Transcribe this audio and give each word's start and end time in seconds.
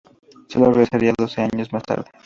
Solo 0.47 0.71
regresaría 0.71 1.13
doce 1.15 1.43
años 1.43 1.71
más 1.71 1.83
tarde. 1.83 2.09